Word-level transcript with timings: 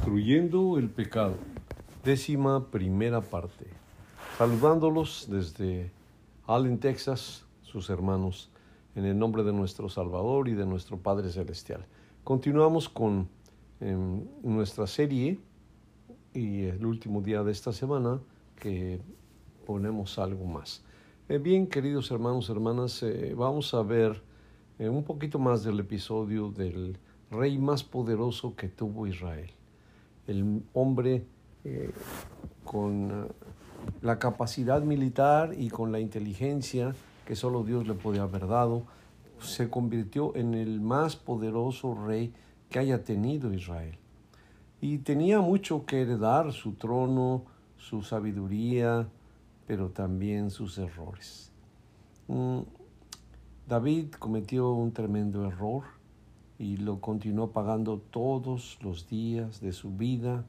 Destruyendo 0.00 0.78
el 0.78 0.88
pecado. 0.88 1.34
Décima 2.02 2.70
primera 2.70 3.20
parte. 3.20 3.66
Saludándolos 4.38 5.26
desde 5.28 5.92
Allen, 6.46 6.78
Texas, 6.78 7.44
sus 7.60 7.90
hermanos, 7.90 8.50
en 8.94 9.04
el 9.04 9.18
nombre 9.18 9.42
de 9.42 9.52
nuestro 9.52 9.90
Salvador 9.90 10.48
y 10.48 10.54
de 10.54 10.64
nuestro 10.64 10.96
Padre 10.96 11.28
Celestial. 11.30 11.84
Continuamos 12.24 12.88
con 12.88 13.28
em, 13.80 14.24
nuestra 14.42 14.86
serie 14.86 15.38
y 16.32 16.62
el 16.62 16.86
último 16.86 17.20
día 17.20 17.42
de 17.42 17.52
esta 17.52 17.70
semana 17.70 18.20
que 18.56 19.02
ponemos 19.66 20.18
algo 20.18 20.46
más. 20.46 20.82
Eh, 21.28 21.36
bien, 21.36 21.66
queridos 21.66 22.10
hermanos, 22.10 22.48
hermanas, 22.48 23.02
eh, 23.02 23.34
vamos 23.36 23.74
a 23.74 23.82
ver 23.82 24.22
eh, 24.78 24.88
un 24.88 25.04
poquito 25.04 25.38
más 25.38 25.62
del 25.62 25.78
episodio 25.78 26.50
del 26.50 26.96
rey 27.30 27.58
más 27.58 27.84
poderoso 27.84 28.56
que 28.56 28.68
tuvo 28.68 29.06
Israel. 29.06 29.50
El 30.26 30.62
hombre 30.72 31.24
con 32.64 33.28
la 34.02 34.18
capacidad 34.18 34.82
militar 34.82 35.54
y 35.56 35.68
con 35.68 35.92
la 35.92 36.00
inteligencia 36.00 36.94
que 37.26 37.36
solo 37.36 37.62
Dios 37.62 37.86
le 37.86 37.94
podía 37.94 38.22
haber 38.22 38.46
dado, 38.46 38.82
se 39.40 39.70
convirtió 39.70 40.34
en 40.36 40.54
el 40.54 40.80
más 40.80 41.16
poderoso 41.16 41.94
rey 41.94 42.32
que 42.68 42.78
haya 42.78 43.04
tenido 43.04 43.52
Israel. 43.52 43.96
Y 44.80 44.98
tenía 44.98 45.40
mucho 45.40 45.84
que 45.86 46.02
heredar, 46.02 46.52
su 46.52 46.72
trono, 46.72 47.44
su 47.76 48.02
sabiduría, 48.02 49.08
pero 49.66 49.90
también 49.90 50.50
sus 50.50 50.78
errores. 50.78 51.52
Mm, 52.28 52.60
David 53.68 54.12
cometió 54.18 54.72
un 54.72 54.92
tremendo 54.92 55.46
error 55.46 55.84
y 56.60 56.76
lo 56.76 57.00
continuó 57.00 57.52
pagando 57.52 57.96
todos 57.96 58.78
los 58.82 59.08
días 59.08 59.62
de 59.62 59.72
su 59.72 59.96
vida 59.96 60.44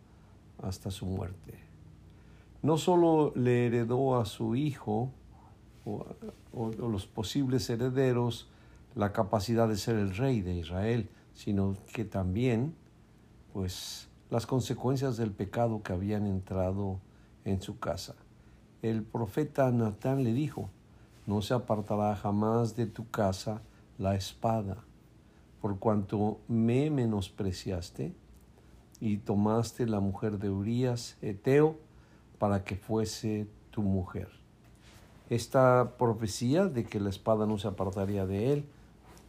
hasta 0.61 0.91
su 0.91 1.05
muerte. 1.05 1.57
No 2.61 2.77
solo 2.77 3.31
le 3.33 3.67
heredó 3.67 4.19
a 4.19 4.25
su 4.25 4.57
hijo 4.57 5.09
o, 5.85 6.05
o 6.51 6.69
los 6.89 7.07
posibles 7.07 7.69
herederos 7.69 8.49
la 8.93 9.13
capacidad 9.13 9.69
de 9.69 9.77
ser 9.77 9.95
el 9.95 10.13
rey 10.13 10.41
de 10.41 10.55
Israel, 10.55 11.09
sino 11.33 11.77
que 11.93 12.03
también, 12.03 12.75
pues, 13.53 14.09
las 14.29 14.45
consecuencias 14.45 15.15
del 15.15 15.31
pecado 15.31 15.81
que 15.81 15.93
habían 15.93 16.27
entrado 16.27 16.99
en 17.45 17.61
su 17.61 17.79
casa. 17.79 18.15
El 18.81 19.03
profeta 19.03 19.71
Natán 19.71 20.25
le 20.25 20.33
dijo, 20.33 20.69
no 21.25 21.41
se 21.41 21.53
apartará 21.53 22.17
jamás 22.17 22.75
de 22.75 22.85
tu 22.85 23.09
casa 23.09 23.61
la 23.97 24.15
espada, 24.15 24.83
por 25.61 25.79
cuanto 25.79 26.39
me 26.47 26.89
menospreciaste 26.89 28.13
y 28.99 29.17
tomaste 29.17 29.87
la 29.87 29.99
mujer 29.99 30.39
de 30.39 30.49
Urías, 30.49 31.17
Eteo, 31.21 31.77
para 32.39 32.63
que 32.63 32.75
fuese 32.75 33.47
tu 33.69 33.81
mujer. 33.81 34.29
Esta 35.29 35.93
profecía 35.97 36.65
de 36.65 36.83
que 36.83 36.99
la 36.99 37.09
espada 37.09 37.45
no 37.45 37.57
se 37.57 37.67
apartaría 37.67 38.25
de 38.25 38.53
él, 38.53 38.65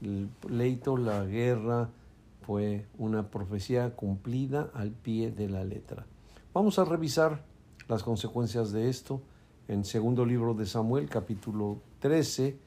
el 0.01 0.29
pleito, 0.41 0.97
la 0.97 1.25
guerra, 1.25 1.91
fue 2.43 2.87
una 2.99 3.31
profecía 3.31 3.95
cumplida 3.95 4.71
al 4.75 4.91
pie 4.91 5.31
de 5.31 5.49
la 5.49 5.65
letra. 5.65 6.07
Vamos 6.53 6.79
a 6.79 6.85
revisar 6.85 7.45
las 7.89 8.03
consecuencias 8.03 8.73
de 8.73 8.89
esto 8.89 9.23
en 9.69 9.85
segundo 9.85 10.27
libro 10.27 10.55
de 10.55 10.67
Samuel, 10.67 11.09
capítulo 11.09 11.81
13, 12.01 12.59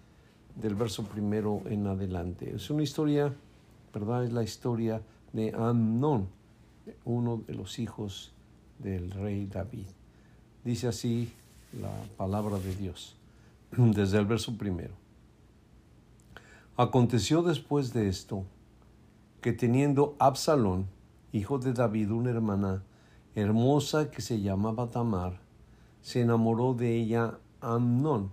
del 0.56 0.76
verso 0.76 1.04
primero 1.04 1.62
en 1.66 1.88
adelante. 1.88 2.56
Es 2.56 2.70
una 2.70 2.84
historia, 2.84 3.34
¿verdad? 3.96 4.26
Es 4.26 4.34
la 4.34 4.44
historia 4.44 5.02
de 5.32 5.54
Amnón, 5.56 6.28
uno 7.06 7.42
de 7.48 7.56
los 7.56 7.80
hijos 7.80 8.34
del 8.78 9.10
rey 9.10 9.46
David. 9.46 9.88
Dice 10.66 10.90
así 10.90 11.32
la 11.80 11.94
palabra 12.18 12.60
de 12.60 12.76
Dios, 12.76 13.16
desde 13.72 14.18
el 14.20 14.26
verso 14.26 14.58
primero. 14.58 14.94
Aconteció 16.76 17.42
después 17.42 17.94
de 17.94 18.10
esto 18.10 18.44
que 19.40 19.54
teniendo 19.54 20.18
Absalón, 20.20 20.88
hijo 21.32 21.58
de 21.58 21.72
David, 21.72 22.12
una 22.12 22.32
hermana 22.32 22.84
hermosa 23.34 24.12
que 24.12 24.22
se 24.22 24.42
llamaba 24.42 24.88
Tamar, 24.88 25.40
se 26.02 26.20
enamoró 26.20 26.74
de 26.74 26.98
ella 26.98 27.38
Amnón, 27.62 28.32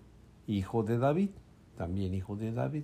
hijo 0.49 0.83
de 0.83 0.99
David, 0.99 1.31
también 1.77 2.15
hijo 2.15 2.35
de 2.35 2.51
David, 2.51 2.83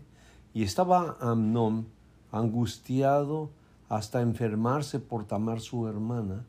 y 0.54 0.62
estaba 0.62 1.16
Amnón 1.20 1.97
angustiado 2.33 3.50
hasta 3.89 4.21
enfermarse 4.21 4.99
por 5.00 5.25
Tamar 5.25 5.61
su 5.61 5.89
hermana, 5.89 6.44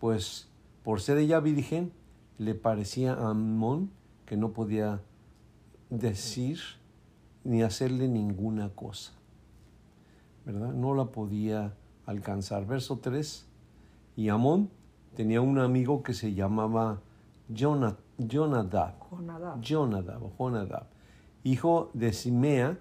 pues 0.00 0.48
por 0.84 1.00
ser 1.00 1.18
ella 1.18 1.40
virgen 1.40 1.92
le 2.38 2.54
parecía 2.54 3.14
a 3.14 3.30
Amnón 3.30 3.90
que 4.26 4.36
no 4.36 4.52
podía 4.52 5.00
decir 5.90 6.60
ni 7.44 7.62
hacerle 7.62 8.08
ninguna 8.08 8.70
cosa. 8.70 9.12
¿verdad? 10.44 10.72
No 10.72 10.94
la 10.94 11.06
podía 11.06 11.74
alcanzar. 12.06 12.66
Verso 12.66 12.98
3. 12.98 13.46
Y 14.16 14.28
Amón 14.28 14.70
tenía 15.14 15.40
un 15.40 15.58
amigo 15.58 16.02
que 16.02 16.14
se 16.14 16.34
llamaba 16.34 17.00
Jonadab, 17.52 17.96
Jonadab, 18.18 18.94
Jonadab, 19.60 20.86
hijo 21.42 21.90
de 21.94 22.12
Simea, 22.12 22.78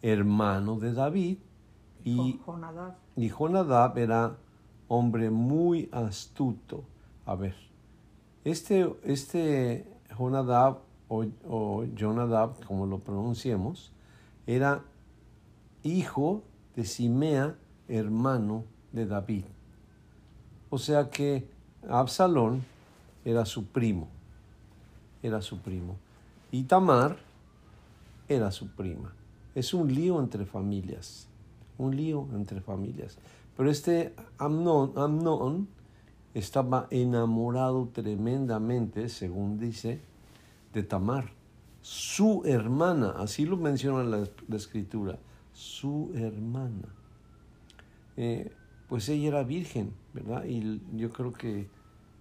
hermano 0.00 0.78
de 0.78 0.92
David. 0.92 1.38
Y 2.04 2.40
Jonadab. 2.44 2.96
y 3.16 3.28
Jonadab 3.28 3.98
era 3.98 4.36
hombre 4.88 5.30
muy 5.30 5.88
astuto. 5.92 6.84
A 7.24 7.34
ver, 7.34 7.54
este, 8.44 8.92
este 9.04 9.86
Jonadab 10.16 10.78
o, 11.08 11.24
o 11.48 11.84
Jonadab, 11.94 12.64
como 12.66 12.86
lo 12.86 12.98
pronunciemos, 12.98 13.92
era 14.46 14.82
hijo 15.82 16.42
de 16.74 16.84
Simea, 16.84 17.56
hermano 17.88 18.64
de 18.92 19.06
David. 19.06 19.44
O 20.70 20.78
sea 20.78 21.10
que 21.10 21.48
Absalón 21.88 22.64
era 23.24 23.44
su 23.44 23.66
primo, 23.66 24.08
era 25.22 25.42
su 25.42 25.58
primo. 25.58 25.96
Y 26.50 26.64
Tamar 26.64 27.16
era 28.28 28.50
su 28.50 28.68
prima. 28.68 29.12
Es 29.54 29.74
un 29.74 29.92
lío 29.92 30.18
entre 30.20 30.46
familias, 30.46 31.28
un 31.82 31.96
lío 31.96 32.28
entre 32.32 32.60
familias. 32.60 33.18
Pero 33.56 33.70
este 33.70 34.14
Amnón, 34.38 34.92
Amnón 34.96 35.68
estaba 36.34 36.86
enamorado 36.90 37.88
tremendamente, 37.92 39.08
según 39.08 39.58
dice, 39.58 40.00
de 40.72 40.82
Tamar, 40.82 41.30
su 41.82 42.42
hermana, 42.46 43.14
así 43.18 43.44
lo 43.44 43.56
menciona 43.56 44.04
la 44.04 44.56
escritura 44.56 45.18
su 45.52 46.10
hermana. 46.14 46.88
Eh, 48.16 48.52
pues 48.88 49.08
ella 49.08 49.28
era 49.28 49.42
virgen, 49.42 49.92
¿verdad? 50.12 50.44
Y 50.44 50.80
yo 50.96 51.12
creo 51.12 51.32
que 51.32 51.68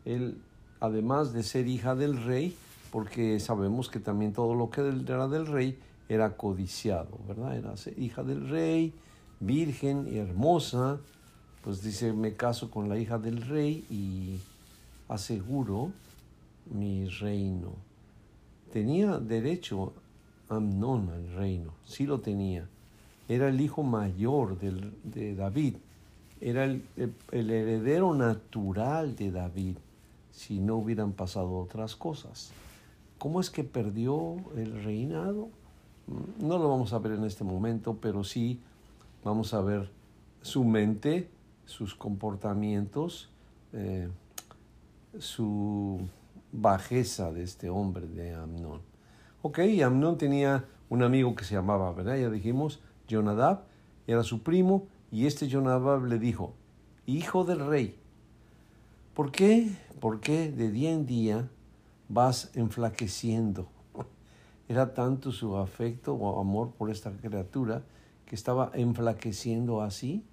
él, 0.05 0.37
además 0.79 1.33
de 1.33 1.43
ser 1.43 1.67
hija 1.67 1.95
del 1.95 2.23
rey, 2.23 2.55
porque 2.91 3.39
sabemos 3.39 3.89
que 3.89 3.99
también 3.99 4.33
todo 4.33 4.55
lo 4.55 4.69
que 4.69 4.81
era 4.81 5.27
del 5.27 5.47
rey 5.47 5.77
era 6.09 6.35
codiciado, 6.35 7.17
¿verdad? 7.27 7.55
Era 7.57 7.73
hija 7.97 8.23
del 8.23 8.49
rey, 8.49 8.93
virgen 9.41 10.07
y 10.09 10.17
hermosa, 10.17 10.99
pues 11.63 11.83
dice, 11.83 12.13
me 12.13 12.33
caso 12.35 12.71
con 12.71 12.87
la 12.87 12.97
hija 12.97 13.19
del 13.19 13.41
rey 13.41 13.85
y 13.89 14.39
aseguro 15.09 15.91
mi 16.73 17.07
reino. 17.09 17.73
Tenía 18.71 19.17
derecho 19.17 19.93
Amnón 20.47 21.09
al 21.09 21.33
reino, 21.33 21.73
sí 21.85 22.05
lo 22.05 22.19
tenía 22.19 22.65
era 23.33 23.47
el 23.47 23.61
hijo 23.61 23.81
mayor 23.81 24.59
de 24.59 25.35
David, 25.35 25.75
era 26.41 26.65
el, 26.65 26.83
heredero 27.31 28.13
natural 28.13 29.15
de 29.15 29.31
David 29.31 29.77
si 30.33 30.59
no 30.59 30.75
hubieran 30.75 31.13
pasado 31.13 31.57
otras 31.57 31.95
cosas. 31.95 32.51
¿Cómo 33.17 33.39
es 33.39 33.49
que 33.49 33.63
perdió 33.63 34.35
el 34.57 34.83
reinado? 34.83 35.47
Mm, 36.07 36.45
no 36.45 36.57
lo 36.57 36.67
vamos 36.67 36.91
a 36.91 36.99
ver 36.99 37.13
en 37.13 37.23
este 37.23 37.45
momento, 37.45 37.97
pero 38.01 38.25
sí 38.25 38.59
vamos 39.23 39.53
a 39.53 39.61
ver 39.61 39.89
su 40.41 40.63
mente, 40.63 41.29
sus 41.65 41.95
comportamientos, 41.95 43.29
eh, 43.73 44.09
su 45.19 45.99
bajeza 46.51 47.31
de 47.31 47.43
este 47.43 47.69
hombre 47.69 48.07
de 48.07 48.33
Amnón. 48.33 48.81
Ok, 49.41 49.59
Amnón 49.83 50.17
tenía 50.17 50.65
un 50.89 51.03
amigo 51.03 51.35
que 51.35 51.43
se 51.43 51.55
llamaba, 51.55 51.91
¿verdad? 51.93 52.17
Ya 52.17 52.29
dijimos, 52.29 52.81
Jonadab 53.07 53.63
era 54.07 54.23
su 54.23 54.43
primo 54.43 54.87
y 55.11 55.25
este 55.25 55.47
Jonadab 55.47 56.05
le 56.05 56.19
dijo, 56.19 56.53
hijo 57.05 57.43
del 57.43 57.65
rey, 57.65 57.97
¿por 59.13 59.31
qué, 59.31 59.71
por 59.99 60.19
qué 60.19 60.51
de 60.51 60.71
día 60.71 60.91
en 60.91 61.05
día 61.05 61.49
vas 62.09 62.51
enflaqueciendo? 62.55 63.67
Era 64.67 64.93
tanto 64.93 65.31
su 65.31 65.57
afecto 65.57 66.13
o 66.13 66.39
amor 66.39 66.71
por 66.71 66.89
esta 66.89 67.11
criatura 67.11 67.83
que 68.31 68.35
estaba 68.35 68.71
enflaqueciendo 68.75 69.81
así. 69.81 70.23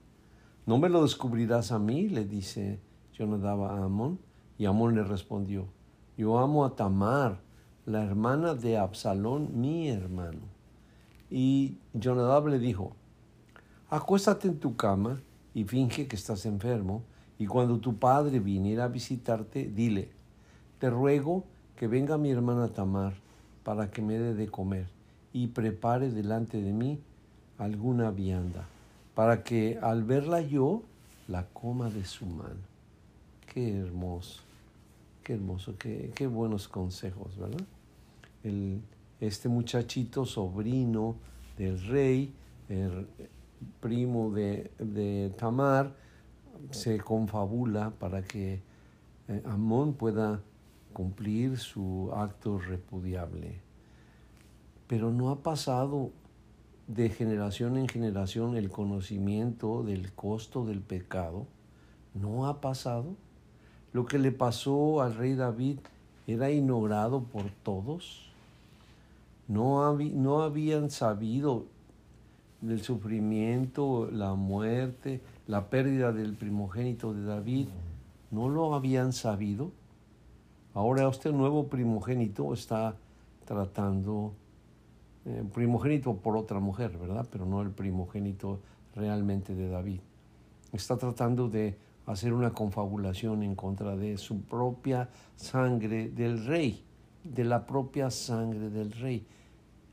¿No 0.66 0.78
me 0.78 0.88
lo 0.88 1.02
descubrirás 1.02 1.72
a 1.72 1.80
mí? 1.80 2.08
le 2.08 2.24
dice 2.24 2.78
Jonadab 3.12 3.64
a 3.64 3.84
Amón, 3.86 4.20
y 4.56 4.66
Amón 4.66 4.94
le 4.94 5.02
respondió, 5.02 5.66
yo 6.16 6.38
amo 6.38 6.64
a 6.64 6.76
Tamar, 6.76 7.40
la 7.86 8.04
hermana 8.04 8.54
de 8.54 8.78
Absalón, 8.78 9.60
mi 9.60 9.88
hermano. 9.88 10.42
Y 11.28 11.78
Jonadab 11.92 12.46
le 12.46 12.60
dijo, 12.60 12.94
acuéstate 13.90 14.46
en 14.46 14.60
tu 14.60 14.76
cama 14.76 15.20
y 15.52 15.64
finge 15.64 16.06
que 16.06 16.14
estás 16.14 16.46
enfermo, 16.46 17.02
y 17.36 17.46
cuando 17.46 17.80
tu 17.80 17.98
padre 17.98 18.38
viniera 18.38 18.84
a 18.84 18.88
visitarte, 18.88 19.68
dile, 19.74 20.12
te 20.78 20.88
ruego 20.88 21.46
que 21.74 21.88
venga 21.88 22.16
mi 22.16 22.30
hermana 22.30 22.68
Tamar 22.68 23.14
para 23.64 23.90
que 23.90 24.02
me 24.02 24.20
dé 24.20 24.34
de 24.34 24.46
comer 24.46 24.86
y 25.32 25.48
prepare 25.48 26.12
delante 26.12 26.62
de 26.62 26.72
mí 26.72 27.00
alguna 27.58 28.10
vianda, 28.10 28.66
para 29.14 29.42
que 29.42 29.78
al 29.82 30.04
verla 30.04 30.40
yo 30.40 30.82
la 31.26 31.46
coma 31.46 31.90
de 31.90 32.04
su 32.04 32.26
mano. 32.26 32.60
Qué 33.52 33.78
hermoso, 33.78 34.42
qué 35.22 35.34
hermoso, 35.34 35.76
qué, 35.78 36.12
qué 36.14 36.26
buenos 36.26 36.68
consejos, 36.68 37.36
¿verdad? 37.36 37.66
El, 38.44 38.80
este 39.20 39.48
muchachito, 39.48 40.24
sobrino 40.24 41.16
del 41.56 41.82
rey, 41.86 42.32
el 42.68 43.08
primo 43.80 44.30
de, 44.30 44.70
de 44.78 45.32
Tamar, 45.36 45.94
se 46.70 46.98
confabula 46.98 47.90
para 47.90 48.22
que 48.22 48.60
eh, 49.28 49.42
Amón 49.46 49.94
pueda 49.94 50.40
cumplir 50.92 51.58
su 51.58 52.10
acto 52.14 52.58
repudiable. 52.58 53.60
Pero 54.86 55.10
no 55.10 55.30
ha 55.30 55.36
pasado 55.42 56.10
de 56.88 57.10
generación 57.10 57.76
en 57.76 57.86
generación 57.86 58.56
el 58.56 58.70
conocimiento 58.70 59.82
del 59.82 60.12
costo 60.12 60.64
del 60.64 60.80
pecado. 60.80 61.46
No 62.14 62.46
ha 62.46 62.60
pasado. 62.60 63.14
Lo 63.92 64.06
que 64.06 64.18
le 64.18 64.32
pasó 64.32 65.02
al 65.02 65.14
rey 65.14 65.34
David 65.34 65.78
era 66.26 66.50
ignorado 66.50 67.22
por 67.22 67.50
todos. 67.62 68.30
No, 69.46 69.96
no 69.96 70.42
habían 70.42 70.90
sabido 70.90 71.66
del 72.60 72.82
sufrimiento, 72.82 74.10
la 74.10 74.34
muerte, 74.34 75.20
la 75.46 75.70
pérdida 75.70 76.12
del 76.12 76.34
primogénito 76.34 77.14
de 77.14 77.22
David. 77.22 77.68
No 78.30 78.48
lo 78.48 78.74
habían 78.74 79.12
sabido. 79.12 79.70
Ahora 80.74 81.08
este 81.08 81.32
nuevo 81.32 81.68
primogénito 81.68 82.52
está 82.52 82.96
tratando, 83.44 84.32
eh, 85.28 85.44
primogénito 85.52 86.16
por 86.16 86.38
otra 86.38 86.58
mujer, 86.58 86.96
¿verdad? 86.96 87.26
Pero 87.30 87.44
no 87.44 87.60
el 87.60 87.70
primogénito 87.70 88.60
realmente 88.94 89.54
de 89.54 89.68
David. 89.68 90.00
Está 90.72 90.96
tratando 90.96 91.50
de 91.50 91.76
hacer 92.06 92.32
una 92.32 92.54
confabulación 92.54 93.42
en 93.42 93.54
contra 93.54 93.94
de 93.94 94.16
su 94.16 94.40
propia 94.40 95.10
sangre 95.36 96.08
del 96.08 96.46
rey, 96.46 96.82
de 97.24 97.44
la 97.44 97.66
propia 97.66 98.10
sangre 98.10 98.70
del 98.70 98.92
rey. 98.92 99.26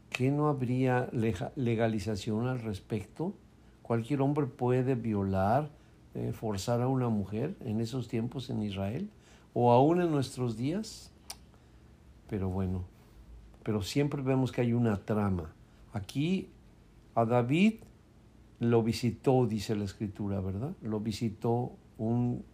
¿Qué 0.09 0.31
no 0.31 0.47
habría 0.47 1.09
legalización 1.55 2.47
al 2.47 2.61
respecto? 2.61 3.33
Cualquier 3.81 4.21
hombre 4.21 4.45
puede 4.45 4.95
violar, 4.95 5.69
eh, 6.13 6.31
forzar 6.31 6.81
a 6.81 6.87
una 6.87 7.09
mujer 7.09 7.57
en 7.59 7.81
esos 7.81 8.07
tiempos 8.07 8.49
en 8.49 8.63
Israel 8.63 9.09
o 9.53 9.73
aún 9.73 10.01
en 10.01 10.11
nuestros 10.11 10.55
días. 10.55 11.11
Pero 12.29 12.47
bueno, 12.47 12.85
pero 13.65 13.81
siempre 13.81 14.21
vemos 14.21 14.51
que 14.51 14.61
hay 14.61 14.73
una 14.73 14.95
trama. 14.95 15.51
Aquí 15.91 16.49
a 17.15 17.25
David 17.25 17.77
lo 18.59 18.83
visitó, 18.83 19.47
dice 19.47 19.75
la 19.75 19.85
escritura, 19.85 20.39
¿verdad? 20.39 20.75
Lo 20.83 20.99
visitó 20.99 21.71
un, 21.97 22.45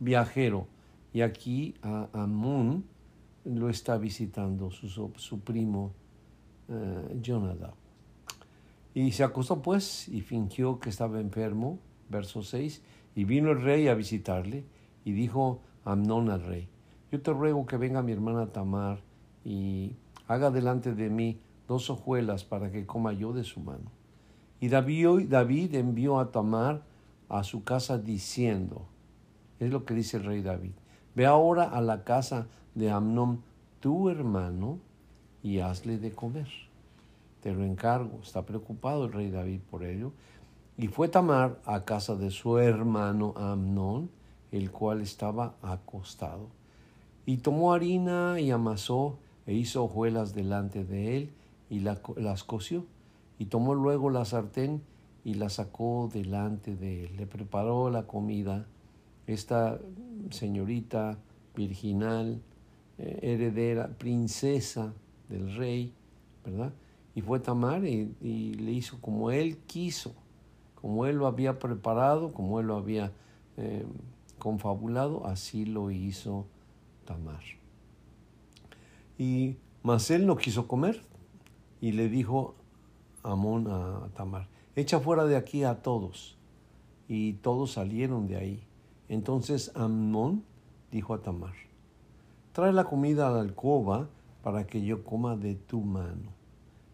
viajero. 0.00 0.66
Y 1.12 1.20
aquí 1.20 1.74
a 1.82 2.08
Amón 2.12 2.84
lo 3.44 3.70
está 3.70 3.96
visitando 3.96 4.72
su, 4.72 5.40
primo 5.44 5.92
uh, 6.68 7.20
Jonadab. 7.22 7.74
Y 8.92 9.12
se 9.12 9.22
acostó 9.22 9.62
pues 9.62 10.08
y 10.08 10.20
fingió 10.20 10.80
que 10.80 10.90
estaba 10.90 11.20
enfermo, 11.20 11.78
verso 12.08 12.42
6, 12.42 12.82
y 13.14 13.22
vino 13.22 13.52
el 13.52 13.62
rey 13.62 13.86
a 13.86 13.94
visitarle 13.94 14.64
y 15.04 15.12
dijo 15.12 15.60
Amnón 15.84 16.28
al 16.28 16.42
rey, 16.42 16.68
yo 17.14 17.22
te 17.22 17.32
ruego 17.32 17.64
que 17.64 17.76
venga 17.76 18.02
mi 18.02 18.10
hermana 18.10 18.48
Tamar 18.48 18.98
y 19.44 19.94
haga 20.26 20.50
delante 20.50 20.96
de 20.96 21.10
mí 21.10 21.38
dos 21.68 21.88
hojuelas 21.88 22.42
para 22.42 22.72
que 22.72 22.86
coma 22.86 23.12
yo 23.12 23.32
de 23.32 23.44
su 23.44 23.60
mano. 23.60 23.92
Y 24.58 24.66
David, 24.66 25.76
envió 25.76 26.18
a 26.18 26.32
Tamar 26.32 26.82
a 27.28 27.44
su 27.44 27.62
casa 27.62 27.98
diciendo, 27.98 28.88
es 29.60 29.70
lo 29.70 29.84
que 29.84 29.94
dice 29.94 30.16
el 30.16 30.24
rey 30.24 30.42
David, 30.42 30.72
ve 31.14 31.24
ahora 31.24 31.62
a 31.62 31.80
la 31.80 32.02
casa 32.02 32.48
de 32.74 32.90
Amnón, 32.90 33.44
tu 33.78 34.10
hermano, 34.10 34.80
y 35.40 35.60
hazle 35.60 35.98
de 35.98 36.10
comer. 36.10 36.48
Te 37.42 37.54
lo 37.54 37.62
encargo. 37.62 38.18
Está 38.24 38.44
preocupado 38.44 39.04
el 39.04 39.12
rey 39.12 39.30
David 39.30 39.60
por 39.70 39.84
ello 39.84 40.10
y 40.76 40.88
fue 40.88 41.06
Tamar 41.06 41.60
a 41.64 41.84
casa 41.84 42.16
de 42.16 42.32
su 42.32 42.58
hermano 42.58 43.34
Amnón, 43.36 44.10
el 44.50 44.72
cual 44.72 45.00
estaba 45.00 45.54
acostado. 45.62 46.63
Y 47.26 47.38
tomó 47.38 47.72
harina 47.72 48.40
y 48.40 48.50
amasó 48.50 49.18
e 49.46 49.54
hizo 49.54 49.84
hojuelas 49.84 50.34
delante 50.34 50.84
de 50.84 51.16
él 51.16 51.30
y 51.70 51.80
las 51.80 52.44
coció. 52.44 52.86
Y 53.38 53.46
tomó 53.46 53.74
luego 53.74 54.10
la 54.10 54.24
sartén 54.24 54.82
y 55.24 55.34
la 55.34 55.48
sacó 55.48 56.10
delante 56.12 56.76
de 56.76 57.04
él. 57.04 57.16
Le 57.16 57.26
preparó 57.26 57.90
la 57.90 58.06
comida. 58.06 58.66
Esta 59.26 59.80
señorita 60.30 61.18
virginal, 61.56 62.42
eh, 62.98 63.18
heredera, 63.22 63.88
princesa 63.88 64.92
del 65.28 65.56
rey, 65.56 65.92
¿verdad? 66.44 66.72
Y 67.14 67.22
fue 67.22 67.40
Tamar 67.40 67.84
y 67.86 68.54
le 68.54 68.72
hizo 68.72 69.00
como 69.00 69.30
él 69.30 69.56
quiso 69.66 70.12
como 70.84 71.06
él 71.06 71.16
lo 71.16 71.26
había 71.26 71.58
preparado, 71.58 72.34
como 72.34 72.60
él 72.60 72.66
lo 72.66 72.76
había 72.76 73.10
eh, 73.56 73.86
confabulado, 74.38 75.26
así 75.26 75.64
lo 75.64 75.90
hizo 75.90 76.44
Tamar. 77.04 77.42
Y 79.18 79.56
mas 79.82 80.10
él 80.10 80.26
no 80.26 80.36
quiso 80.36 80.66
comer 80.66 81.02
y 81.80 81.92
le 81.92 82.08
dijo 82.08 82.54
Amón 83.22 83.68
a 83.68 84.08
Tamar, 84.14 84.48
echa 84.74 84.98
fuera 84.98 85.26
de 85.26 85.36
aquí 85.36 85.64
a 85.64 85.82
todos. 85.82 86.38
Y 87.06 87.34
todos 87.34 87.72
salieron 87.72 88.26
de 88.26 88.36
ahí. 88.36 88.62
Entonces 89.08 89.72
Amón 89.74 90.42
dijo 90.90 91.12
a 91.12 91.20
Tamar, 91.20 91.52
trae 92.52 92.72
la 92.72 92.84
comida 92.84 93.28
a 93.28 93.30
la 93.30 93.40
alcoba 93.40 94.08
para 94.42 94.66
que 94.66 94.82
yo 94.82 95.04
coma 95.04 95.36
de 95.36 95.54
tu 95.54 95.82
mano. 95.82 96.32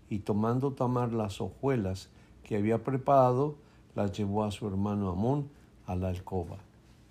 Y 0.09 0.21
tomando 0.21 0.73
Tamar 0.73 1.12
las 1.12 1.40
hojuelas 1.40 2.11
que 2.43 2.57
había 2.57 2.83
preparado, 2.83 3.55
las 3.95 4.11
llevó 4.12 4.43
a 4.43 4.50
su 4.50 4.67
hermano 4.67 5.11
Amón 5.11 5.49
a 5.87 5.95
la 5.95 6.09
alcoba. 6.09 6.59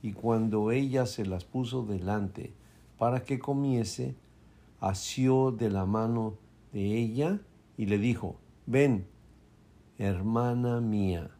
Y 0.01 0.11
cuando 0.11 0.71
ella 0.71 1.05
se 1.05 1.25
las 1.25 1.45
puso 1.45 1.85
delante 1.85 2.53
para 2.99 3.23
que 3.23 3.39
comiese, 3.39 4.15
asió 4.79 5.49
de 5.51 5.71
la 5.71 5.87
mano 5.87 6.35
de 6.71 6.97
ella 6.99 7.41
y 7.77 7.87
le 7.87 7.97
dijo, 7.97 8.35
ven, 8.67 9.07
hermana 9.97 10.79
mía, 10.81 11.31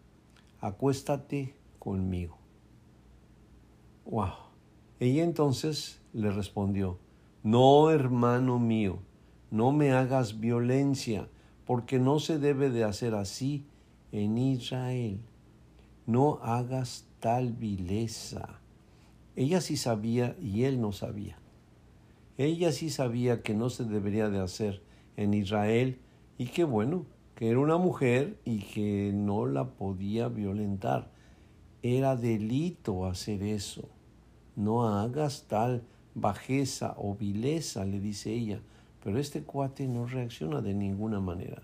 acuéstate 0.59 1.53
conmigo. 1.77 2.39
Wow. 4.05 4.33
Ella 4.99 5.23
entonces 5.23 6.01
le 6.13 6.31
respondió, 6.31 6.97
no, 7.43 7.91
hermano 7.91 8.57
mío, 8.57 8.97
no 9.51 9.71
me 9.71 9.91
hagas 9.91 10.39
violencia, 10.39 11.29
porque 11.67 11.99
no 11.99 12.19
se 12.19 12.39
debe 12.39 12.71
de 12.71 12.83
hacer 12.83 13.13
así 13.13 13.67
en 14.11 14.39
Israel 14.39 15.19
no 16.09 16.39
hagas 16.41 17.05
tal 17.19 17.53
vileza. 17.53 18.59
Ella 19.35 19.61
sí 19.61 19.77
sabía 19.77 20.35
y 20.41 20.63
él 20.63 20.81
no 20.81 20.91
sabía. 20.91 21.37
Ella 22.39 22.72
sí 22.72 22.89
sabía 22.89 23.41
que 23.41 23.53
no 23.53 23.69
se 23.69 23.84
debería 23.84 24.29
de 24.29 24.39
hacer 24.39 24.81
en 25.17 25.34
Israel 25.34 26.00
y 26.38 26.46
que 26.46 26.63
bueno, 26.63 27.05
que 27.36 27.50
era 27.50 27.60
una 27.60 27.77
mujer 27.77 28.38
y 28.46 28.60
que 28.60 29.12
no 29.13 29.46
la 29.46 29.65
podía 29.65 30.29
violentar. 30.29 31.12
Era 31.84 32.15
delito 32.15 33.05
hacer 33.05 33.43
eso. 33.43 33.89
No 34.55 34.88
hagas 34.88 35.48
tal 35.50 35.84
bajeza 36.15 36.96
o 36.98 37.13
vileza, 37.13 37.84
le 37.84 38.00
dice 38.00 38.31
ella. 38.31 38.62
Pero 39.03 39.19
este 39.19 39.41
cuate 39.43 39.89
no 39.89 40.05
reacciona 40.05 40.62
de 40.62 40.74
ninguna 40.74 41.19
manera. 41.19 41.62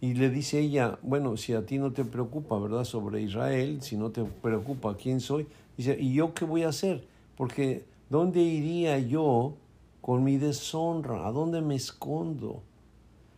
Y 0.00 0.14
le 0.14 0.30
dice 0.30 0.58
ella, 0.58 0.98
bueno, 1.02 1.36
si 1.36 1.52
a 1.52 1.64
ti 1.64 1.78
no 1.78 1.92
te 1.92 2.04
preocupa, 2.04 2.58
¿verdad? 2.58 2.82
Sobre 2.82 3.22
Israel, 3.22 3.82
si 3.82 3.96
no 3.96 4.10
te 4.10 4.24
preocupa 4.24 4.96
quién 4.96 5.20
soy, 5.20 5.46
dice, 5.76 5.96
¿y 5.96 6.14
yo 6.14 6.34
qué 6.34 6.44
voy 6.44 6.64
a 6.64 6.70
hacer? 6.70 7.06
Porque 7.36 7.84
¿dónde 8.10 8.42
iría 8.42 8.98
yo 8.98 9.56
con 10.00 10.24
mi 10.24 10.36
deshonra? 10.36 11.26
¿A 11.26 11.32
dónde 11.32 11.60
me 11.60 11.74
escondo? 11.74 12.62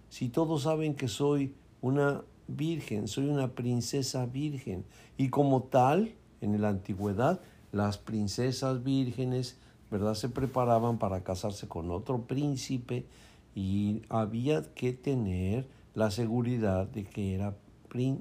Si 0.08 0.28
todos 0.28 0.62
saben 0.62 0.94
que 0.94 1.08
soy 1.08 1.54
una 1.80 2.22
virgen, 2.48 3.08
soy 3.08 3.28
una 3.28 3.48
princesa 3.48 4.26
virgen. 4.26 4.84
Y 5.16 5.28
como 5.28 5.62
tal, 5.64 6.14
en 6.40 6.60
la 6.60 6.68
antigüedad, 6.68 7.40
las 7.72 7.98
princesas 7.98 8.82
vírgenes, 8.82 9.58
¿verdad? 9.90 10.14
Se 10.14 10.28
preparaban 10.28 10.98
para 10.98 11.22
casarse 11.22 11.68
con 11.68 11.90
otro 11.90 12.22
príncipe 12.22 13.06
y 13.54 14.02
había 14.08 14.62
que 14.74 14.92
tener 14.92 15.66
la 15.94 16.10
seguridad 16.10 16.86
de 16.86 17.04
que 17.04 17.34
era, 17.34 17.56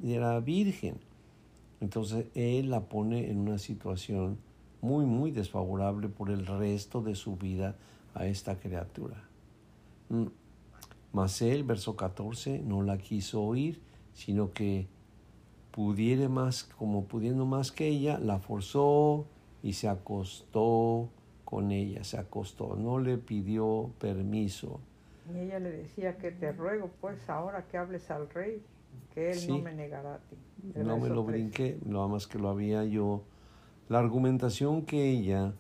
era 0.04 0.40
virgen. 0.40 1.00
Entonces 1.82 2.26
él 2.36 2.70
la 2.70 2.82
pone 2.82 3.30
en 3.30 3.40
una 3.40 3.58
situación 3.58 4.38
muy, 4.82 5.06
muy 5.06 5.32
desfavorable 5.32 6.10
por 6.10 6.30
el 6.30 6.46
resto 6.46 7.02
de 7.02 7.16
su 7.16 7.36
vida 7.36 7.76
a 8.14 8.26
esta 8.26 8.60
criatura. 8.60 9.24
Mm. 10.10 10.28
Mas 11.12 11.42
él, 11.42 11.64
verso 11.64 11.96
14, 11.96 12.60
no 12.60 12.84
la 12.84 12.98
quiso 12.98 13.42
oír, 13.42 13.82
sino 14.14 14.54
que 14.54 14.88
pudiere 15.72 16.30
más, 16.30 16.64
como 16.64 17.06
pudiendo 17.06 17.46
más 17.46 17.72
que 17.72 17.88
ella, 17.88 18.20
la 18.20 18.40
forzó 18.40 19.26
y 19.64 19.74
se 19.74 19.88
acostó 19.88 21.10
con 21.46 21.72
ella, 21.72 22.04
se 22.04 22.18
acostó, 22.18 22.76
no 22.76 23.00
le 23.00 23.18
pidió 23.18 23.90
permiso. 24.00 24.82
Y 25.34 25.40
ella 25.40 25.60
le 25.60 25.72
decía 25.72 26.18
que 26.18 26.32
te 26.32 26.52
ruego 26.52 26.92
pues 27.02 27.30
ahora 27.30 27.66
que 27.66 27.78
hables 27.78 28.12
al 28.12 28.30
rey, 28.30 28.62
que 29.14 29.32
él 29.32 29.40
no 29.48 29.60
me 29.60 29.74
negará 29.74 30.16
a 30.16 30.20
ti. 30.20 30.38
no 30.76 30.98
me 30.98 31.10
lo 31.10 31.24
brinqué, 31.24 31.80
nada 31.86 32.08
más 32.08 32.28
que 32.28 32.38
lo 32.38 32.50
había 32.50 32.84
yo. 32.86 33.24
La 33.90 33.98
argumentación 33.98 34.84
que 34.84 35.10
ella 35.10 35.56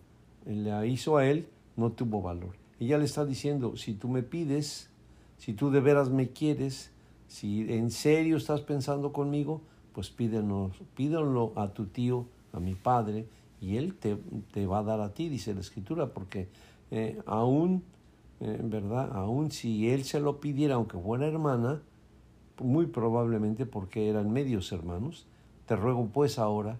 le 0.45 0.87
hizo 0.87 1.17
a 1.17 1.25
él 1.25 1.47
no 1.75 1.91
tuvo 1.91 2.21
valor. 2.21 2.55
Ella 2.79 2.99
le 2.99 3.05
está 3.05 3.25
diciendo, 3.25 3.75
si 3.75 3.95
tú 3.95 4.07
me 4.07 4.21
pides, 4.21 4.91
si 5.39 5.53
tú 5.53 5.71
de 5.71 5.79
veras 5.79 6.11
me 6.11 6.29
quieres, 6.29 6.91
si 7.27 7.61
en 7.73 7.89
serio 7.89 8.37
estás 8.37 8.61
pensando 8.61 9.11
conmigo, 9.13 9.61
pues 9.93 10.11
pídenos, 10.11 10.77
pídelo 10.95 11.53
a 11.55 11.69
tu 11.73 11.87
tío, 11.87 12.27
a 12.53 12.59
mi 12.59 12.75
padre, 12.75 13.25
y 13.59 13.77
él 13.77 13.95
te, 13.95 14.15
te 14.53 14.67
va 14.67 14.79
a 14.79 14.83
dar 14.83 15.01
a 15.01 15.11
ti, 15.15 15.27
dice 15.27 15.55
la 15.55 15.61
escritura, 15.61 16.13
porque 16.13 16.49
eh, 16.91 17.19
aún, 17.25 17.83
eh, 18.41 18.59
¿verdad? 18.63 19.09
Aún 19.11 19.49
si 19.49 19.89
él 19.89 20.03
se 20.03 20.19
lo 20.19 20.39
pidiera, 20.39 20.75
aunque 20.75 20.99
fuera 20.99 21.25
hermana, 21.25 21.81
muy 22.61 22.85
probablemente 22.85 23.65
porque 23.65 24.07
eran 24.07 24.31
medios 24.31 24.71
hermanos, 24.71 25.25
te 25.65 25.75
ruego 25.75 26.07
pues 26.13 26.37
ahora 26.37 26.77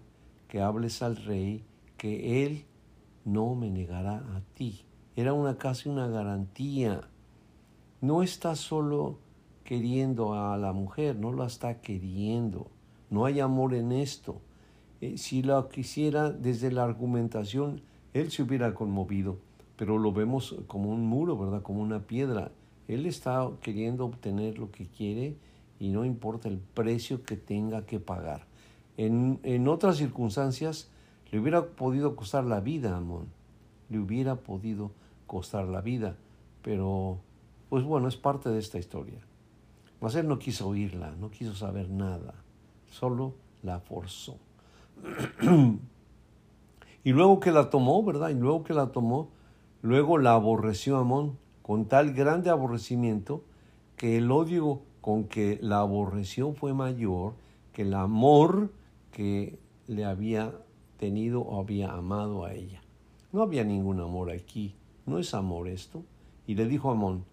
que 0.50 0.60
hables 0.60 1.00
al 1.00 1.14
rey, 1.14 1.64
que 1.96 2.44
él 2.44 2.64
no 3.24 3.54
me 3.54 3.70
negará 3.70 4.16
a 4.16 4.42
ti. 4.54 4.84
Era 5.14 5.32
una 5.32 5.56
casi 5.56 5.88
una 5.88 6.08
garantía. 6.08 7.02
No 8.00 8.24
está 8.24 8.56
solo 8.56 9.20
queriendo 9.62 10.34
a 10.34 10.58
la 10.58 10.72
mujer, 10.72 11.14
no 11.14 11.32
la 11.32 11.46
está 11.46 11.80
queriendo. 11.80 12.66
No 13.10 13.26
hay 13.26 13.38
amor 13.38 13.74
en 13.74 13.92
esto. 13.92 14.40
Eh, 15.00 15.18
si 15.18 15.42
lo 15.42 15.68
quisiera 15.68 16.30
desde 16.30 16.72
la 16.72 16.82
argumentación, 16.82 17.82
él 18.12 18.32
se 18.32 18.42
hubiera 18.42 18.74
conmovido, 18.74 19.38
pero 19.76 19.98
lo 19.98 20.12
vemos 20.12 20.56
como 20.66 20.90
un 20.90 21.06
muro, 21.06 21.38
¿verdad? 21.38 21.62
Como 21.62 21.80
una 21.80 22.08
piedra. 22.08 22.50
Él 22.88 23.06
está 23.06 23.48
queriendo 23.62 24.04
obtener 24.04 24.58
lo 24.58 24.72
que 24.72 24.86
quiere 24.86 25.36
y 25.78 25.90
no 25.90 26.04
importa 26.04 26.48
el 26.48 26.58
precio 26.58 27.22
que 27.22 27.36
tenga 27.36 27.86
que 27.86 28.00
pagar. 28.00 28.49
En, 29.02 29.66
otras 29.66 29.96
circunstancias 29.96 30.90
le 31.30 31.40
hubiera 31.40 31.64
podido 31.64 32.16
costar 32.16 32.44
la 32.44 32.60
vida 32.60 32.92
a 32.92 32.98
Amón, 32.98 33.28
le 33.88 33.98
hubiera 33.98 34.36
podido 34.36 34.90
costar 35.26 35.66
la 35.68 35.80
vida, 35.80 36.16
pero 36.60 37.18
pues 37.70 37.82
bueno, 37.82 38.08
es 38.08 38.18
parte 38.18 38.50
de 38.50 38.58
esta 38.58 38.78
historia. 38.78 39.18
Mas 40.02 40.16
él 40.16 40.28
no 40.28 40.38
quiso 40.38 40.68
oírla, 40.68 41.14
no 41.18 41.30
quiso 41.30 41.54
saber 41.54 41.88
nada, 41.88 42.34
solo 42.90 43.32
la 43.62 43.80
forzó. 43.80 44.36
y 47.02 47.12
luego 47.12 47.40
que 47.40 47.52
la 47.52 47.70
tomó, 47.70 48.04
¿verdad? 48.04 48.28
Y 48.28 48.34
luego 48.34 48.64
que 48.64 48.74
la 48.74 48.92
tomó, 48.92 49.30
luego 49.80 50.18
la 50.18 50.34
aborreció 50.34 50.98
Amón 50.98 51.38
con 51.62 51.86
tal 51.86 52.12
grande 52.12 52.50
aborrecimiento 52.50 53.44
que 53.96 54.18
el 54.18 54.30
odio 54.30 54.82
con 55.00 55.24
que 55.24 55.58
la 55.62 55.78
aborreció 55.78 56.52
fue 56.52 56.74
mayor 56.74 57.32
que 57.72 57.80
el 57.80 57.94
amor 57.94 58.68
que 59.10 59.58
le 59.86 60.04
había 60.04 60.54
tenido 60.98 61.40
o 61.42 61.60
había 61.60 61.92
amado 61.92 62.44
a 62.44 62.54
ella. 62.54 62.82
No 63.32 63.42
había 63.42 63.64
ningún 63.64 64.00
amor 64.00 64.30
aquí, 64.30 64.74
no 65.06 65.18
es 65.18 65.34
amor 65.34 65.68
esto. 65.68 66.04
Y 66.46 66.54
le 66.54 66.66
dijo 66.66 66.90
a 66.90 66.92
Amón, 66.92 67.24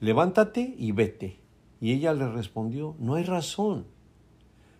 levántate 0.00 0.74
y 0.78 0.92
vete. 0.92 1.38
Y 1.80 1.92
ella 1.92 2.14
le 2.14 2.28
respondió, 2.28 2.96
no 2.98 3.14
hay 3.14 3.24
razón. 3.24 3.86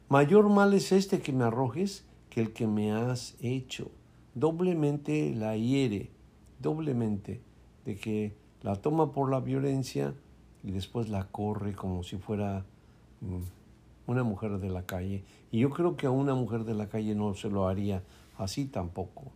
Mayor 0.09 0.49
mal 0.49 0.73
es 0.73 0.93
este 0.93 1.21
que 1.21 1.33
me 1.33 1.45
arrojes 1.45 2.07
que 2.31 2.41
el 2.41 2.53
que 2.53 2.67
me 2.67 2.93
has 2.93 3.37
hecho. 3.41 3.91
Doblemente 4.35 5.35
la 5.35 5.57
hiere, 5.57 6.11
doblemente, 6.61 7.41
de 7.85 7.97
que 7.97 8.37
la 8.63 8.77
toma 8.77 9.13
por 9.13 9.31
la 9.31 9.41
violencia 9.41 10.15
y 10.63 10.71
después 10.71 11.09
la 11.09 11.29
corre 11.29 11.75
como 11.75 12.03
si 12.03 12.17
fuera 12.17 12.65
mm, 13.21 13.43
una 14.07 14.23
mujer 14.23 14.59
de 14.59 14.71
la 14.71 14.87
calle. 14.87 15.25
Y 15.51 15.61
yo 15.61 15.71
creo 15.71 15.97
que 15.97 16.07
a 16.07 16.11
una 16.11 16.35
mujer 16.35 16.65
de 16.65 16.75
la 16.75 16.89
calle 16.89 17.15
no 17.15 17.35
se 17.35 17.51
lo 17.51 17.69
haría 17.69 18.03
así 18.39 18.67
tampoco. 18.67 19.33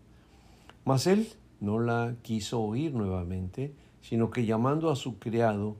Mas 0.84 1.06
él 1.06 1.28
no 1.60 1.78
la 1.78 2.16
quiso 2.22 2.60
oír 2.60 2.94
nuevamente, 2.94 3.74
sino 4.00 4.30
que 4.30 4.46
llamando 4.46 4.90
a 4.90 4.96
su 4.96 5.18
criado 5.18 5.76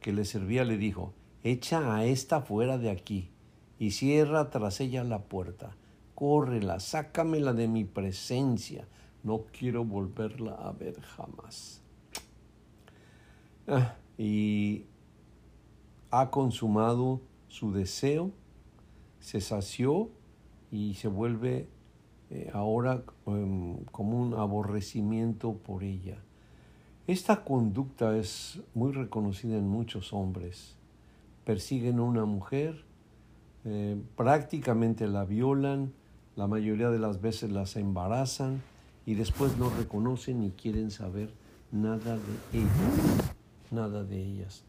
que 0.00 0.12
le 0.12 0.24
servía 0.24 0.64
le 0.64 0.76
dijo, 0.76 1.12
echa 1.42 1.94
a 1.94 2.04
esta 2.04 2.40
fuera 2.40 2.78
de 2.78 2.90
aquí 2.90 3.30
y 3.78 3.90
cierra 3.92 4.50
tras 4.50 4.80
ella 4.80 5.04
la 5.04 5.22
puerta. 5.22 5.76
Córrela, 6.14 6.78
sácamela 6.78 7.52
de 7.52 7.68
mi 7.68 7.84
presencia. 7.84 8.86
No 9.22 9.44
quiero 9.58 9.84
volverla 9.84 10.52
a 10.52 10.72
ver 10.72 11.00
jamás. 11.00 11.82
Ah, 13.66 13.96
y 14.18 14.84
ha 16.10 16.30
consumado 16.30 17.20
su 17.54 17.70
deseo, 17.70 18.32
se 19.20 19.40
sació 19.40 20.10
y 20.72 20.94
se 20.94 21.06
vuelve 21.06 21.68
eh, 22.30 22.50
ahora 22.52 23.04
em, 23.26 23.76
como 23.92 24.20
un 24.20 24.34
aborrecimiento 24.34 25.52
por 25.52 25.84
ella. 25.84 26.18
Esta 27.06 27.44
conducta 27.44 28.16
es 28.16 28.60
muy 28.74 28.90
reconocida 28.90 29.56
en 29.56 29.68
muchos 29.68 30.12
hombres. 30.12 30.74
Persiguen 31.44 32.00
a 32.00 32.02
una 32.02 32.24
mujer, 32.24 32.84
eh, 33.64 34.02
prácticamente 34.16 35.06
la 35.06 35.24
violan, 35.24 35.92
la 36.34 36.48
mayoría 36.48 36.90
de 36.90 36.98
las 36.98 37.20
veces 37.20 37.52
las 37.52 37.76
embarazan 37.76 38.62
y 39.06 39.14
después 39.14 39.56
no 39.58 39.70
reconocen 39.70 40.40
ni 40.40 40.50
quieren 40.50 40.90
saber 40.90 41.30
nada 41.70 42.16
de 42.16 42.58
ellas, 42.58 43.32
nada 43.70 44.02
de 44.02 44.20
ellas. 44.20 44.64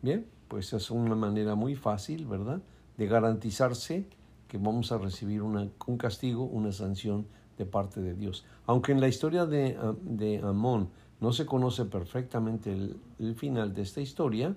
Bien, 0.00 0.24
pues 0.50 0.72
es 0.72 0.90
una 0.90 1.14
manera 1.14 1.54
muy 1.54 1.76
fácil, 1.76 2.26
¿verdad?, 2.26 2.60
de 2.96 3.06
garantizarse 3.06 4.04
que 4.48 4.58
vamos 4.58 4.90
a 4.90 4.98
recibir 4.98 5.42
un 5.42 5.96
castigo, 5.96 6.42
una 6.42 6.72
sanción 6.72 7.24
de 7.56 7.66
parte 7.66 8.00
de 8.00 8.14
Dios. 8.14 8.44
Aunque 8.66 8.90
en 8.90 9.00
la 9.00 9.06
historia 9.06 9.46
de, 9.46 9.78
de 10.02 10.38
Amón 10.38 10.88
no 11.20 11.32
se 11.32 11.46
conoce 11.46 11.84
perfectamente 11.84 12.72
el, 12.72 13.34
final 13.36 13.72
de 13.72 13.82
esta 13.82 14.00
historia, 14.00 14.56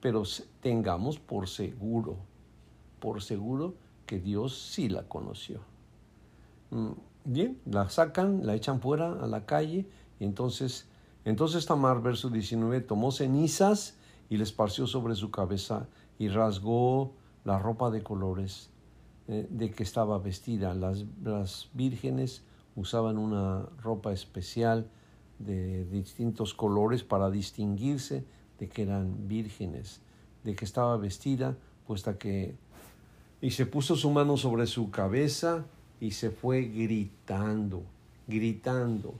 pero 0.00 0.24
tengamos 0.60 1.20
por 1.20 1.48
seguro, 1.48 2.16
por 2.98 3.22
seguro 3.22 3.74
que 4.06 4.18
Dios 4.18 4.58
sí 4.58 4.88
la 4.88 5.04
conoció. 5.04 5.60
Mm, 6.70 6.90
bien, 7.24 7.60
la 7.66 7.88
sacan, 7.90 8.44
la 8.44 8.56
echan 8.56 8.80
fuera 8.80 9.12
a 9.22 9.26
la 9.28 9.46
calle, 9.46 9.86
y 10.18 10.24
entonces, 10.24 10.88
entonces 11.24 11.64
Tamar, 11.64 12.02
verso 12.02 12.28
19, 12.28 12.80
tomó 12.80 13.12
cenizas 13.12 14.01
y 14.32 14.38
le 14.38 14.44
esparció 14.44 14.86
sobre 14.86 15.14
su 15.14 15.30
cabeza 15.30 15.88
y 16.18 16.28
rasgó 16.28 17.12
la 17.44 17.58
ropa 17.58 17.90
de 17.90 18.02
colores 18.02 18.70
eh, 19.28 19.46
de 19.50 19.70
que 19.72 19.82
estaba 19.82 20.18
vestida. 20.18 20.72
Las, 20.72 21.04
las 21.22 21.68
vírgenes 21.74 22.42
usaban 22.74 23.18
una 23.18 23.66
ropa 23.82 24.10
especial 24.10 24.88
de 25.38 25.84
distintos 25.84 26.54
colores 26.54 27.04
para 27.04 27.30
distinguirse 27.30 28.24
de 28.58 28.70
que 28.70 28.84
eran 28.84 29.28
vírgenes, 29.28 30.00
de 30.44 30.56
que 30.56 30.64
estaba 30.64 30.96
vestida, 30.96 31.54
puesta 31.86 32.16
que... 32.16 32.54
Y 33.42 33.50
se 33.50 33.66
puso 33.66 33.96
su 33.96 34.10
mano 34.10 34.38
sobre 34.38 34.66
su 34.66 34.90
cabeza 34.90 35.66
y 36.00 36.12
se 36.12 36.30
fue 36.30 36.62
gritando, 36.62 37.82
gritando. 38.26 39.12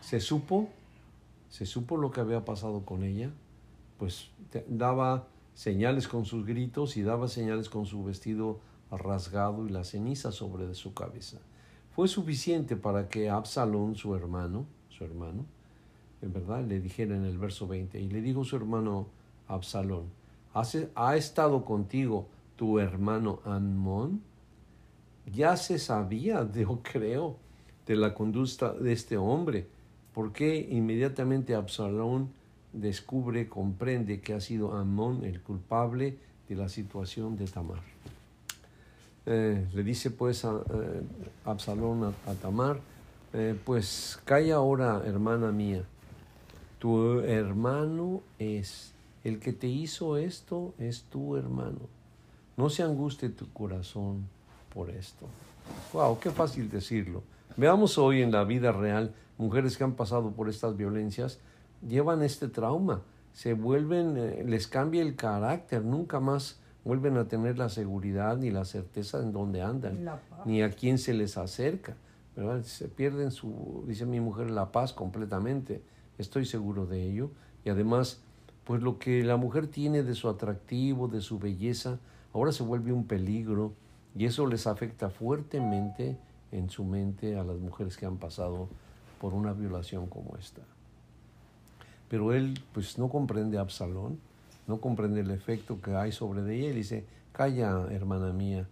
¿Se 0.00 0.20
supo? 0.20 0.68
¿Se 1.50 1.66
supo 1.66 1.96
lo 1.96 2.12
que 2.12 2.20
había 2.20 2.44
pasado 2.44 2.84
con 2.84 3.02
ella? 3.02 3.32
Pues 4.02 4.32
daba 4.66 5.28
señales 5.54 6.08
con 6.08 6.24
sus 6.24 6.44
gritos 6.44 6.96
y 6.96 7.04
daba 7.04 7.28
señales 7.28 7.68
con 7.68 7.86
su 7.86 8.02
vestido 8.02 8.58
rasgado 8.90 9.64
y 9.64 9.70
la 9.70 9.84
ceniza 9.84 10.32
sobre 10.32 10.74
su 10.74 10.92
cabeza. 10.92 11.38
Fue 11.92 12.08
suficiente 12.08 12.74
para 12.74 13.08
que 13.08 13.30
Absalón, 13.30 13.94
su 13.94 14.16
hermano, 14.16 14.66
su 14.88 15.04
hermano, 15.04 15.44
en 16.20 16.32
verdad, 16.32 16.64
le 16.64 16.80
dijera 16.80 17.14
en 17.14 17.24
el 17.24 17.38
verso 17.38 17.68
20, 17.68 18.00
y 18.00 18.08
le 18.08 18.20
dijo 18.22 18.42
su 18.42 18.56
hermano 18.56 19.06
Absalón, 19.46 20.06
¿ha 20.96 21.16
estado 21.16 21.64
contigo 21.64 22.26
tu 22.56 22.80
hermano 22.80 23.38
Amón? 23.44 24.20
ya 25.32 25.56
se 25.56 25.78
sabía, 25.78 26.50
yo 26.52 26.80
creo, 26.82 27.36
de 27.86 27.94
la 27.94 28.14
conducta 28.14 28.72
de 28.72 28.94
este 28.94 29.16
hombre. 29.16 29.68
porque 30.12 30.66
inmediatamente 30.72 31.54
Absalón 31.54 32.41
descubre, 32.72 33.48
comprende 33.48 34.20
que 34.20 34.34
ha 34.34 34.40
sido 34.40 34.74
Amón 34.74 35.24
el 35.24 35.40
culpable 35.40 36.18
de 36.48 36.54
la 36.54 36.68
situación 36.68 37.36
de 37.36 37.46
Tamar? 37.46 37.80
Eh, 39.24 39.66
le 39.72 39.82
dice 39.84 40.10
pues 40.10 40.44
a 40.44 40.50
eh, 40.50 41.02
Absalón 41.44 42.14
a, 42.26 42.34
Tamar, 42.34 42.80
eh, 43.32 43.56
pues 43.64 44.18
calla 44.24 44.56
ahora, 44.56 45.02
hermana 45.04 45.52
mía, 45.52 45.84
tu 46.78 47.20
hermano 47.20 48.22
es, 48.38 48.92
el 49.22 49.38
que 49.38 49.52
te 49.52 49.68
hizo 49.68 50.16
esto 50.16 50.74
es 50.78 51.02
tu 51.04 51.36
hermano. 51.36 51.78
No 52.56 52.68
se 52.68 52.82
anguste 52.82 53.28
tu 53.28 53.50
corazón 53.52 54.26
por 54.74 54.90
esto. 54.90 55.26
Wow, 55.92 56.18
qué 56.18 56.30
fácil 56.30 56.68
decirlo. 56.68 57.22
Veamos 57.56 57.98
hoy 57.98 58.22
en 58.22 58.32
la 58.32 58.44
vida 58.44 58.72
real 58.72 59.14
mujeres 59.38 59.76
que 59.76 59.84
han 59.84 59.92
pasado 59.92 60.30
por 60.30 60.48
estas 60.48 60.76
violencias, 60.76 61.38
llevan 61.86 62.22
este 62.22 62.48
trauma, 62.48 63.02
se 63.32 63.54
vuelven, 63.54 64.16
eh, 64.16 64.44
les 64.46 64.66
cambia 64.66 65.02
el 65.02 65.16
carácter, 65.16 65.84
nunca 65.84 66.20
más 66.20 66.60
vuelven 66.84 67.16
a 67.16 67.28
tener 67.28 67.58
la 67.58 67.68
seguridad 67.68 68.36
ni 68.36 68.50
la 68.50 68.64
certeza 68.64 69.20
en 69.20 69.32
dónde 69.32 69.62
andan, 69.62 70.10
ni 70.44 70.62
a 70.62 70.70
quién 70.70 70.98
se 70.98 71.14
les 71.14 71.36
acerca. 71.36 71.96
¿verdad? 72.36 72.62
Se 72.62 72.88
pierden 72.88 73.30
su, 73.30 73.84
dice 73.86 74.06
mi 74.06 74.20
mujer, 74.20 74.50
la 74.50 74.72
paz 74.72 74.92
completamente. 74.92 75.82
Estoy 76.18 76.44
seguro 76.44 76.86
de 76.86 77.08
ello. 77.08 77.30
Y 77.64 77.70
además, 77.70 78.20
pues 78.64 78.82
lo 78.82 78.98
que 78.98 79.22
la 79.22 79.36
mujer 79.36 79.66
tiene 79.66 80.02
de 80.02 80.14
su 80.14 80.28
atractivo, 80.28 81.08
de 81.08 81.20
su 81.20 81.38
belleza, 81.38 81.98
ahora 82.32 82.52
se 82.52 82.62
vuelve 82.62 82.92
un 82.92 83.06
peligro 83.06 83.74
y 84.14 84.26
eso 84.26 84.46
les 84.46 84.66
afecta 84.66 85.10
fuertemente 85.10 86.18
en 86.50 86.68
su 86.68 86.84
mente 86.84 87.38
a 87.38 87.44
las 87.44 87.58
mujeres 87.58 87.96
que 87.96 88.06
han 88.06 88.18
pasado 88.18 88.68
por 89.20 89.34
una 89.34 89.52
violación 89.52 90.06
como 90.06 90.36
esta. 90.36 90.62
Pero 92.12 92.34
él 92.34 92.62
pues 92.74 92.98
no 92.98 93.08
comprende 93.08 93.56
a 93.56 93.62
Absalón, 93.62 94.20
no 94.66 94.82
comprende 94.82 95.22
el 95.22 95.30
efecto 95.30 95.80
que 95.80 95.94
hay 95.94 96.12
sobre 96.12 96.42
ella 96.42 96.68
y 96.68 96.74
dice, 96.74 97.06
calla 97.32 97.86
hermana 97.90 98.34
mía, 98.34 98.68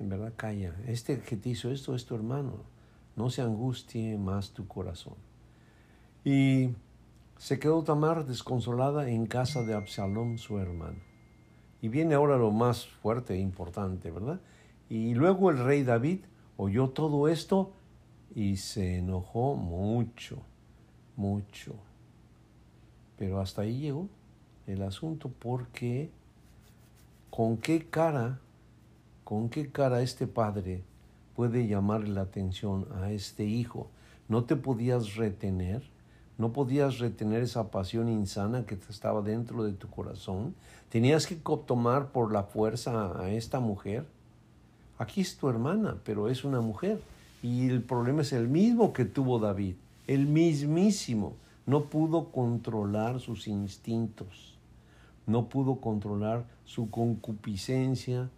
en 0.00 0.08
verdad 0.08 0.32
calla, 0.34 0.74
este 0.88 1.20
que 1.20 1.36
te 1.36 1.50
hizo 1.50 1.70
esto 1.70 1.94
es 1.94 2.06
tu 2.06 2.16
hermano, 2.16 2.54
no 3.14 3.30
se 3.30 3.40
angustie 3.40 4.18
más 4.18 4.50
tu 4.50 4.66
corazón. 4.66 5.14
Y 6.24 6.70
se 7.38 7.60
quedó 7.60 7.84
Tamar 7.84 8.26
desconsolada 8.26 9.08
en 9.08 9.26
casa 9.26 9.62
de 9.62 9.74
Absalón 9.74 10.38
su 10.38 10.58
hermano. 10.58 10.98
Y 11.82 11.86
viene 11.88 12.16
ahora 12.16 12.36
lo 12.36 12.50
más 12.50 12.88
fuerte 12.88 13.34
e 13.34 13.38
importante, 13.38 14.10
¿verdad? 14.10 14.40
Y 14.88 15.14
luego 15.14 15.50
el 15.50 15.64
rey 15.64 15.84
David 15.84 16.22
oyó 16.56 16.88
todo 16.88 17.28
esto 17.28 17.74
y 18.34 18.56
se 18.56 18.98
enojó 18.98 19.54
mucho, 19.54 20.42
mucho. 21.14 21.76
Pero 23.22 23.40
hasta 23.40 23.62
ahí 23.62 23.78
llegó 23.78 24.08
el 24.66 24.82
asunto 24.82 25.30
porque 25.38 26.10
con 27.30 27.56
qué 27.56 27.86
cara, 27.88 28.40
con 29.22 29.48
qué 29.48 29.70
cara 29.70 30.02
este 30.02 30.26
padre 30.26 30.82
puede 31.36 31.68
llamar 31.68 32.08
la 32.08 32.22
atención 32.22 32.88
a 33.00 33.12
este 33.12 33.44
hijo. 33.44 33.86
No 34.26 34.42
te 34.42 34.56
podías 34.56 35.14
retener, 35.14 35.84
no 36.36 36.52
podías 36.52 36.98
retener 36.98 37.44
esa 37.44 37.70
pasión 37.70 38.08
insana 38.08 38.66
que 38.66 38.76
estaba 38.90 39.22
dentro 39.22 39.62
de 39.62 39.70
tu 39.70 39.88
corazón. 39.88 40.56
Tenías 40.88 41.28
que 41.28 41.36
tomar 41.36 42.08
por 42.08 42.32
la 42.32 42.42
fuerza 42.42 43.22
a 43.22 43.30
esta 43.30 43.60
mujer 43.60 44.04
aquí 44.98 45.20
es 45.20 45.36
tu 45.36 45.48
hermana, 45.48 45.98
pero 46.02 46.28
es 46.28 46.42
una 46.42 46.60
mujer. 46.60 47.00
Y 47.40 47.68
el 47.68 47.82
problema 47.82 48.22
es 48.22 48.32
el 48.32 48.48
mismo 48.48 48.92
que 48.92 49.04
tuvo 49.04 49.38
David, 49.38 49.76
el 50.08 50.26
mismísimo. 50.26 51.36
No 51.66 51.84
pudo 51.84 52.30
controlar 52.30 53.20
sus 53.20 53.46
instintos, 53.46 54.58
no 55.26 55.48
pudo 55.48 55.76
controlar 55.76 56.46
su 56.64 56.90
concupiscencia, 56.90 58.30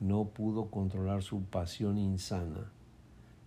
no 0.00 0.24
pudo 0.24 0.66
controlar 0.66 1.22
su 1.22 1.42
pasión 1.42 1.98
insana. 1.98 2.70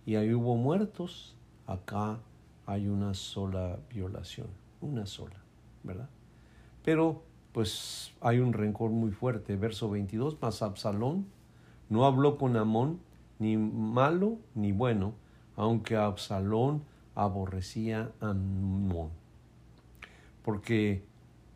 Y 0.04 0.16
ahí 0.16 0.34
hubo 0.34 0.56
muertos, 0.56 1.36
acá 1.66 2.18
hay 2.66 2.88
una 2.88 3.14
sola 3.14 3.78
violación, 3.92 4.48
una 4.80 5.06
sola, 5.06 5.36
¿verdad? 5.84 6.08
Pero 6.84 7.22
pues 7.52 8.12
hay 8.20 8.38
un 8.38 8.52
rencor 8.52 8.90
muy 8.90 9.10
fuerte. 9.10 9.56
Verso 9.56 9.90
22, 9.90 10.40
más 10.40 10.62
Absalón 10.62 11.26
no 11.88 12.04
habló 12.06 12.38
con 12.38 12.56
Amón 12.56 13.00
ni 13.38 13.56
malo 13.56 14.38
ni 14.54 14.72
bueno, 14.72 15.14
aunque 15.56 15.96
Absalón 15.96 16.82
aborrecía 17.14 18.12
a 18.20 18.30
Amón, 18.30 19.10
porque 20.44 21.02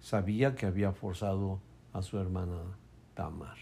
sabía 0.00 0.54
que 0.54 0.66
había 0.66 0.92
forzado 0.92 1.60
a 1.92 2.02
su 2.02 2.18
hermana 2.18 2.62
Tamar. 3.14 3.56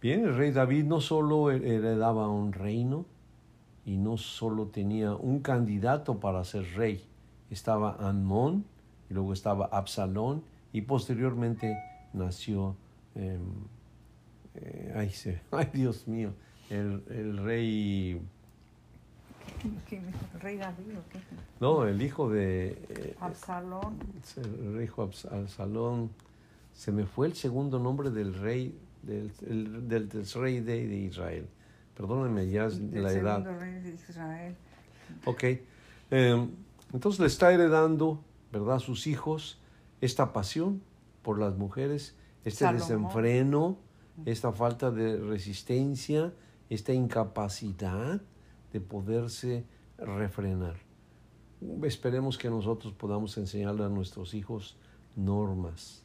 Bien, 0.00 0.24
el 0.24 0.36
rey 0.36 0.50
David 0.50 0.84
no 0.84 1.00
solo 1.00 1.50
heredaba 1.50 2.28
un 2.28 2.52
reino 2.52 3.06
y 3.84 3.96
no 3.96 4.16
solo 4.16 4.66
tenía 4.66 5.14
un 5.14 5.40
candidato 5.40 6.18
para 6.18 6.44
ser 6.44 6.64
rey, 6.74 7.04
estaba 7.50 7.96
Amón 8.00 8.64
y 9.08 9.14
luego 9.14 9.32
estaba 9.32 9.66
Absalón 9.66 10.42
y 10.72 10.82
posteriormente 10.82 11.76
nació 12.12 12.76
em, 13.14 13.40
eh, 14.56 14.92
ay, 14.96 15.12
ay, 15.50 15.68
Dios 15.72 16.06
mío, 16.08 16.32
el, 16.70 17.02
el 17.10 17.38
rey... 17.38 18.20
¿El 19.90 20.40
rey 20.40 20.56
David 20.56 20.98
o 20.98 21.08
qué? 21.10 21.18
No, 21.60 21.86
el 21.86 22.00
hijo 22.02 22.30
de... 22.30 22.78
Eh, 22.88 23.16
Absalón. 23.20 23.98
El 24.36 24.82
hijo 24.82 25.02
Absalón. 25.02 26.10
Se 26.72 26.92
me 26.92 27.06
fue 27.06 27.26
el 27.26 27.34
segundo 27.34 27.78
nombre 27.78 28.10
del 28.10 28.34
rey, 28.34 28.78
del, 29.02 29.32
del, 29.40 30.08
del 30.08 30.30
rey 30.34 30.60
de, 30.60 30.86
de, 30.86 30.96
Israel. 30.96 31.48
Perdónenme 31.96 32.48
ya 32.48 32.68
la 32.92 33.12
edad. 33.12 33.46
El 33.46 33.58
rey 33.58 33.80
de 33.80 33.94
Israel. 33.94 34.56
Ok. 35.24 35.44
Em, 36.10 36.50
entonces 36.92 37.20
le 37.20 37.26
está 37.26 37.52
heredando, 37.52 38.22
¿verdad?, 38.52 38.76
a 38.76 38.80
sus 38.80 39.06
hijos 39.06 39.58
esta 40.00 40.32
pasión 40.32 40.82
por 41.22 41.38
las 41.38 41.56
mujeres, 41.56 42.14
este 42.44 42.70
desenfreno 42.72 43.78
esta 44.24 44.52
falta 44.52 44.90
de 44.90 45.18
resistencia, 45.18 46.32
esta 46.70 46.92
incapacidad 46.92 48.20
de 48.76 48.80
poderse 48.82 49.64
refrenar. 49.96 50.76
Esperemos 51.82 52.36
que 52.36 52.50
nosotros 52.50 52.92
podamos 52.92 53.38
enseñarle 53.38 53.84
a 53.84 53.88
nuestros 53.88 54.34
hijos 54.34 54.76
normas, 55.16 56.02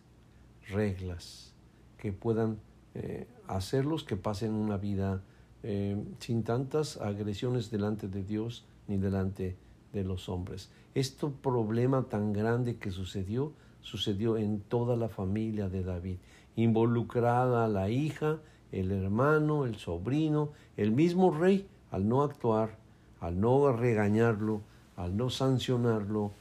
reglas, 0.69 1.53
que 1.97 2.13
puedan 2.13 2.59
eh, 2.95 3.27
hacerlos 3.47 4.05
que 4.05 4.15
pasen 4.15 4.53
una 4.53 4.77
vida 4.77 5.21
eh, 5.63 6.01
sin 6.19 6.43
tantas 6.43 6.95
agresiones 7.01 7.69
delante 7.69 8.07
de 8.07 8.23
Dios 8.23 8.63
ni 8.87 8.97
delante 8.97 9.57
de 9.91 10.03
los 10.05 10.29
hombres. 10.29 10.69
Este 10.95 11.27
problema 11.27 12.03
tan 12.03 12.31
grande 12.31 12.77
que 12.77 12.89
sucedió, 12.89 13.51
sucedió 13.81 14.37
en 14.37 14.61
toda 14.61 14.95
la 14.95 15.09
familia 15.09 15.67
de 15.67 15.83
David 15.83 16.17
involucrada 16.55 17.67
la 17.67 17.89
hija, 17.89 18.39
el 18.71 18.91
hermano, 18.91 19.65
el 19.65 19.75
sobrino, 19.75 20.51
el 20.77 20.91
mismo 20.91 21.31
rey, 21.31 21.67
al 21.91 22.07
no 22.07 22.23
actuar, 22.23 22.77
al 23.19 23.39
no 23.39 23.71
regañarlo, 23.71 24.61
al 24.97 25.15
no 25.15 25.29
sancionarlo, 25.29 26.31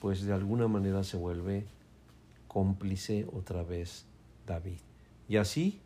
pues 0.00 0.24
de 0.24 0.32
alguna 0.32 0.68
manera 0.68 1.04
se 1.04 1.16
vuelve 1.16 1.64
cómplice 2.48 3.26
otra 3.32 3.62
vez 3.62 4.04
David. 4.46 4.78
Y 5.28 5.36
así, 5.36 5.80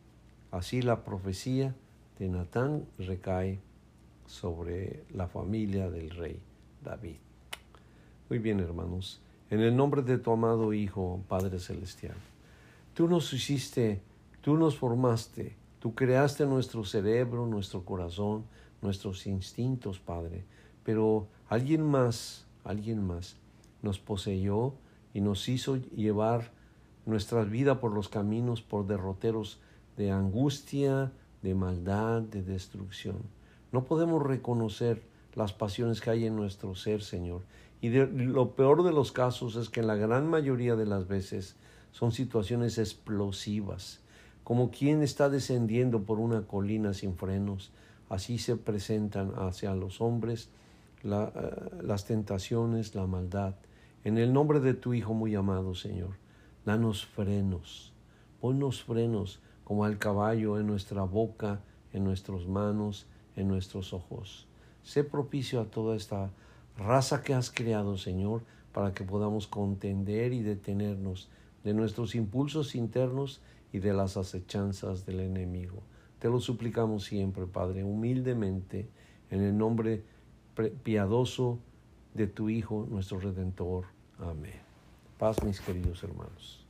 así 0.51 0.83
la 0.83 1.05
profecía 1.05 1.75
de 2.19 2.29
Natán 2.29 2.85
recae 2.99 3.59
sobre 4.27 5.05
la 5.15 5.29
familia 5.29 5.91
del 5.91 6.11
rey 6.11 6.41
David. 6.85 7.17
Muy 8.29 8.39
bien, 8.39 8.61
hermanos, 8.61 9.21
en 9.51 9.61
el 9.61 9.77
nombre 9.77 10.03
de 10.03 10.19
tu 10.19 10.31
amado 10.31 10.73
Hijo, 10.73 11.21
Padre 11.29 11.59
Celestial 11.59 12.17
Tú 12.99 13.07
nos 13.07 13.33
hiciste, 13.33 14.01
tú 14.41 14.57
nos 14.57 14.77
formaste, 14.77 15.55
tú 15.79 15.95
creaste 15.95 16.45
nuestro 16.47 16.85
cerebro, 16.85 17.47
nuestro 17.47 17.85
corazón, 17.85 18.43
nuestros 18.83 19.27
instintos, 19.27 19.99
Padre. 19.99 20.45
Pero 20.85 21.29
alguien 21.49 21.83
más, 21.83 22.47
alguien 22.65 23.07
más 23.07 23.37
nos 23.83 23.99
poseyó 23.99 24.75
y 25.15 25.21
nos 25.21 25.49
hizo 25.49 25.77
llevar 25.77 26.53
nuestra 27.07 27.45
vida 27.45 27.81
por 27.81 27.93
los 27.93 28.09
caminos, 28.09 28.63
por 28.63 28.87
derroteros 28.87 29.61
de 29.97 30.11
angustia, 30.11 31.13
de 31.43 31.55
maldad, 31.55 32.23
de 32.23 32.43
destrucción. 32.43 33.17
No 33.73 33.85
podemos 33.85 34.23
reconocer 34.23 35.03
las 35.35 35.53
pasiones 35.53 36.01
que 36.01 36.11
hay 36.11 36.27
en 36.27 36.37
nuestro 36.37 36.75
ser, 36.75 37.03
Señor. 37.03 37.43
Y 37.81 37.91
lo 37.91 38.55
peor 38.57 38.83
de 38.83 38.93
los 38.93 39.13
casos 39.13 39.57
es 39.57 39.71
que 39.71 39.81
en 39.81 39.87
la 39.87 39.95
gran 39.95 40.29
mayoría 40.29 40.75
de 40.75 40.87
las 40.87 41.07
veces 41.07 41.57
son 41.93 42.13
situaciones 42.13 42.79
explosivas, 42.79 44.01
como 44.45 44.71
quien 44.71 45.03
está 45.03 45.29
descendiendo 45.29 46.03
por 46.03 46.19
una 46.19 46.43
colina 46.43 46.93
sin 46.93 47.17
frenos, 47.17 47.71
así 48.09 48.39
se 48.39 48.57
presentan 48.57 49.33
hacia 49.37 49.75
los 49.75 50.01
hombres 50.01 50.51
eh, 51.05 51.31
las 51.83 52.05
tentaciones, 52.07 52.95
la 52.95 53.07
maldad. 53.07 53.55
En 54.05 54.19
el 54.19 54.33
nombre 54.33 54.61
de 54.61 54.75
tu 54.75 54.95
Hijo 54.95 55.15
muy 55.15 55.35
amado, 55.35 55.75
Señor, 55.75 56.17
danos 56.65 57.07
frenos, 57.07 57.93
ponnos 58.41 58.83
frenos 58.83 59.41
como 59.65 59.85
al 59.85 59.99
caballo 59.99 60.59
en 60.59 60.67
nuestra 60.67 61.03
boca, 61.03 61.61
en 61.93 62.05
nuestras 62.05 62.47
manos, 62.47 63.07
en 63.37 63.49
nuestros 63.49 63.93
ojos. 63.93 64.47
Sé 64.83 65.05
propicio 65.05 65.61
a 65.61 65.67
toda 65.67 65.95
esta 65.95 66.31
raza 66.77 67.23
que 67.23 67.35
has 67.35 67.51
creado, 67.51 67.97
Señor, 67.97 68.43
para 68.73 68.93
que 68.93 69.05
podamos 69.05 69.47
contender 69.47 70.33
y 70.33 70.43
detenernos 70.43 71.29
de 71.65 71.75
nuestros 71.75 72.15
impulsos 72.15 72.75
internos 72.75 73.41
y 73.73 73.79
de 73.79 73.93
las 73.93 74.17
acechanzas 74.17 75.05
del 75.05 75.21
enemigo. 75.21 75.83
Te 76.19 76.29
lo 76.29 76.41
suplicamos 76.41 77.05
siempre, 77.05 77.47
Padre, 77.47 77.85
humildemente, 77.85 78.89
en 79.31 79.43
el 79.43 79.57
nombre 79.57 80.03
piadoso 80.83 81.59
de 82.15 82.27
tu 82.27 82.49
Hijo, 82.49 82.87
nuestro 82.91 83.21
Redentor. 83.21 83.87
Amén. 84.19 84.61
Paz, 85.19 85.43
mis 85.45 85.61
queridos 85.61 86.03
hermanos. 86.03 86.68